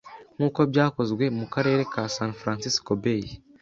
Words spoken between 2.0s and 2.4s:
San